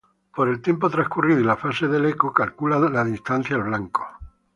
Por 0.35 0.47
el 0.47 0.63
tiempo 0.63 0.89
transcurrido 0.89 1.41
y 1.41 1.43
la 1.43 1.55
fase 1.55 1.87
del 1.87 2.07
eco, 2.07 2.33
calcula 2.33 2.79
la 2.79 3.03
distancia 3.03 3.55
al 3.55 3.65
blanco. 3.65 4.03